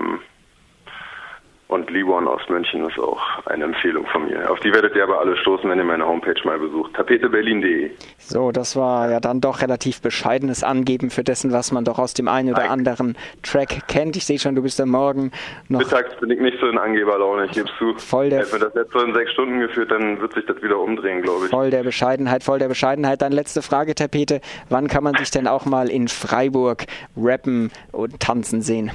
Und 1.68 1.90
Libon 1.90 2.28
aus 2.28 2.40
München 2.48 2.88
ist 2.88 2.96
auch 2.96 3.20
eine 3.46 3.64
Empfehlung 3.64 4.06
von 4.06 4.26
mir. 4.26 4.48
Auf 4.48 4.60
die 4.60 4.72
werdet 4.72 4.94
ihr 4.94 5.02
aber 5.02 5.18
alle 5.18 5.36
stoßen, 5.36 5.68
wenn 5.68 5.78
ihr 5.78 5.84
meine 5.84 6.06
Homepage 6.06 6.40
mal 6.44 6.60
besucht. 6.60 6.94
tapeteberlin.de. 6.94 7.90
So, 8.18 8.52
das 8.52 8.76
war 8.76 9.10
ja 9.10 9.18
dann 9.18 9.40
doch 9.40 9.62
relativ 9.62 10.00
bescheidenes 10.00 10.62
Angeben 10.62 11.10
für 11.10 11.24
dessen, 11.24 11.52
was 11.52 11.72
man 11.72 11.84
doch 11.84 11.98
aus 11.98 12.14
dem 12.14 12.28
einen 12.28 12.50
oder 12.50 12.70
anderen 12.70 13.16
Track 13.42 13.88
kennt. 13.88 14.16
Ich 14.16 14.26
sehe 14.26 14.38
schon, 14.38 14.54
du 14.54 14.62
bist 14.62 14.80
am 14.80 14.90
Morgen 14.90 15.32
noch. 15.68 15.80
Mittags 15.80 16.14
bin 16.20 16.30
ich 16.30 16.40
nicht 16.40 16.56
so 16.60 16.68
in 16.68 16.78
Angeberlaune, 16.78 17.46
ich 17.46 17.52
gebe 17.52 17.68
zu. 17.78 17.94
Voll 17.98 18.30
der. 18.30 18.40
Hätte 18.40 18.54
mir 18.54 18.60
das 18.60 18.74
jetzt 18.74 18.92
so 18.92 19.00
in 19.00 19.12
sechs 19.12 19.32
Stunden 19.32 19.58
geführt, 19.58 19.90
dann 19.90 20.20
wird 20.20 20.34
sich 20.34 20.46
das 20.46 20.62
wieder 20.62 20.78
umdrehen, 20.78 21.22
glaube 21.22 21.46
ich. 21.46 21.50
Voll 21.50 21.70
der 21.70 21.82
Bescheidenheit, 21.82 22.44
voll 22.44 22.60
der 22.60 22.68
Bescheidenheit. 22.68 23.22
Dann 23.22 23.32
letzte 23.32 23.60
Frage, 23.62 23.96
Tapete. 23.96 24.40
Wann 24.68 24.86
kann 24.86 25.02
man 25.02 25.16
sich 25.16 25.32
denn 25.32 25.48
auch 25.48 25.64
mal 25.64 25.90
in 25.90 26.06
Freiburg 26.06 26.84
rappen 27.16 27.72
und 27.90 28.20
tanzen 28.20 28.62
sehen? 28.62 28.92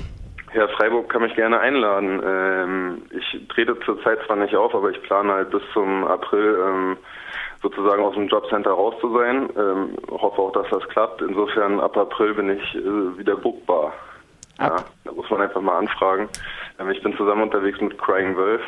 Ja, 0.53 0.67
Freiburg 0.67 1.08
kann 1.10 1.22
mich 1.22 1.36
gerne 1.36 1.60
einladen. 1.60 2.22
Ähm, 2.25 3.01
ich 3.12 3.48
trete 3.48 3.79
zurzeit 3.86 4.20
zwar 4.25 4.36
nicht 4.36 4.55
auf, 4.55 4.75
aber 4.75 4.89
ich 4.89 5.01
plane 5.03 5.31
halt 5.31 5.50
bis 5.50 5.62
zum 5.74 6.03
April 6.05 6.60
ähm, 6.67 6.98
sozusagen 7.62 8.03
aus 8.03 8.15
dem 8.15 8.27
Jobcenter 8.27 8.72
raus 8.72 8.96
zu 9.00 9.17
sein. 9.17 9.50
Ähm, 9.58 9.98
hoffe 10.10 10.41
auch, 10.41 10.51
dass 10.51 10.67
das 10.70 10.88
klappt. 10.89 11.22
Insofern 11.22 11.79
ab 11.79 11.96
April 11.96 12.34
bin 12.34 12.50
ich 12.50 12.75
äh, 12.75 13.17
wieder 13.17 13.38
bookbar. 13.38 13.93
Ja, 14.60 14.75
da 15.05 15.12
muss 15.13 15.29
man 15.29 15.41
einfach 15.41 15.62
mal 15.62 15.77
anfragen. 15.77 16.27
Ähm, 16.79 16.89
ich 16.89 17.01
bin 17.01 17.15
zusammen 17.15 17.43
unterwegs 17.43 17.79
mit 17.79 17.98
Crying 17.98 18.36
Wolf. 18.36 18.62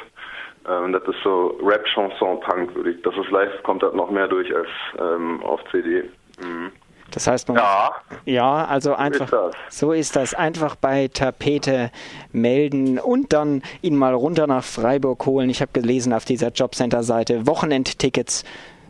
Ähm, 0.69 0.93
das 0.93 1.03
ist 1.03 1.21
so 1.21 1.59
Rap, 1.61 1.85
Chanson, 1.85 2.39
Punk, 2.39 2.73
würde 2.75 2.91
ich. 2.91 3.01
Das 3.01 3.15
ist 3.17 3.29
live, 3.29 3.61
kommt 3.63 3.83
das 3.83 3.93
noch 3.93 4.09
mehr 4.09 4.29
durch 4.29 4.55
als 4.55 4.69
ähm, 4.99 5.43
auf 5.43 5.59
CD. 5.69 6.03
Mhm. 6.41 6.71
Das 7.11 7.27
heißt, 7.27 7.47
man 7.47 7.57
ja, 7.57 7.91
ja 8.25 8.65
also 8.65 8.95
einfach 8.95 9.29
so 9.29 9.47
ist, 9.47 9.55
so 9.69 9.91
ist 9.91 10.15
das. 10.15 10.33
Einfach 10.33 10.75
bei 10.75 11.07
Tapete 11.07 11.91
melden 12.31 12.99
und 12.99 13.33
dann 13.33 13.61
ihn 13.81 13.95
mal 13.95 14.13
runter 14.13 14.47
nach 14.47 14.63
Freiburg 14.63 15.25
holen. 15.25 15.49
Ich 15.49 15.61
habe 15.61 15.71
gelesen 15.73 16.13
auf 16.13 16.25
dieser 16.25 16.49
Jobcenter-Seite 16.49 17.45
Wochenendtickets. 17.47 18.43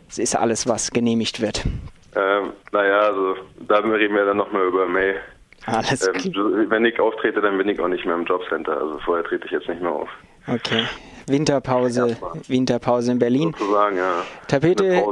Es 0.08 0.18
ist 0.18 0.36
alles, 0.36 0.68
was 0.68 0.90
genehmigt 0.90 1.40
wird. 1.40 1.64
Ähm, 2.16 2.52
naja, 2.72 3.00
also 3.00 3.36
da 3.68 3.78
reden 3.78 4.14
wir 4.14 4.24
dann 4.24 4.36
nochmal 4.36 4.66
über 4.66 4.86
May. 4.86 5.16
Alles 5.66 6.06
ähm, 6.06 6.66
Wenn 6.68 6.84
ich 6.84 7.00
auftrete, 7.00 7.40
dann 7.40 7.58
bin 7.58 7.68
ich 7.68 7.80
auch 7.80 7.88
nicht 7.88 8.04
mehr 8.04 8.14
im 8.14 8.24
Jobcenter. 8.24 8.76
Also 8.76 8.98
vorher 9.04 9.24
trete 9.24 9.46
ich 9.46 9.52
jetzt 9.52 9.68
nicht 9.68 9.80
mehr 9.80 9.92
auf. 9.92 10.08
Okay. 10.46 10.84
Winterpause, 11.26 12.16
Winterpause 12.48 13.12
in 13.12 13.18
Berlin. 13.18 13.54
Sozusagen, 13.58 13.96
ja. 13.96 14.22
Tapete, 14.48 15.02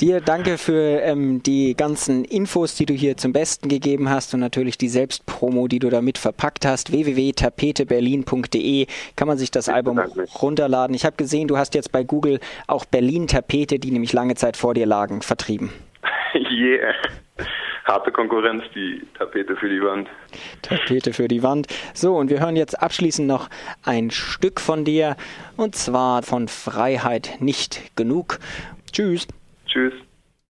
dir 0.00 0.20
danke 0.20 0.58
für 0.58 1.00
ähm, 1.00 1.42
die 1.42 1.74
ganzen 1.76 2.24
Infos, 2.24 2.74
die 2.76 2.86
du 2.86 2.94
hier 2.94 3.16
zum 3.16 3.32
Besten 3.32 3.68
gegeben 3.68 4.08
hast 4.08 4.34
und 4.34 4.40
natürlich 4.40 4.78
die 4.78 4.88
Selbstpromo, 4.88 5.68
die 5.68 5.78
du 5.78 5.90
damit 5.90 6.18
verpackt 6.18 6.64
hast. 6.66 6.92
www.tapeteberlin.de 6.92 8.86
kann 9.16 9.28
man 9.28 9.38
sich 9.38 9.50
das 9.50 9.68
ich 9.68 9.74
Album 9.74 10.00
runterladen. 10.40 10.94
Ich 10.94 11.04
habe 11.04 11.16
gesehen, 11.16 11.48
du 11.48 11.58
hast 11.58 11.74
jetzt 11.74 11.92
bei 11.92 12.04
Google 12.04 12.40
auch 12.66 12.84
Berlin 12.84 13.26
Tapete, 13.26 13.78
die 13.78 13.90
nämlich 13.90 14.12
lange 14.12 14.34
Zeit 14.34 14.56
vor 14.56 14.74
dir 14.74 14.86
lagen, 14.86 15.22
vertrieben. 15.22 15.70
yeah 16.34 16.94
harte 17.88 18.12
Konkurrenz, 18.12 18.62
die 18.74 19.02
Tapete 19.18 19.56
für 19.56 19.68
die 19.68 19.82
Wand. 19.82 20.08
Tapete 20.62 21.12
für 21.12 21.26
die 21.26 21.42
Wand. 21.42 21.66
So, 21.94 22.16
und 22.16 22.30
wir 22.30 22.40
hören 22.40 22.54
jetzt 22.54 22.80
abschließend 22.80 23.26
noch 23.26 23.48
ein 23.82 24.10
Stück 24.10 24.60
von 24.60 24.84
dir, 24.84 25.16
und 25.56 25.74
zwar 25.74 26.22
von 26.22 26.46
Freiheit 26.48 27.38
nicht 27.40 27.96
genug. 27.96 28.38
Tschüss. 28.92 29.26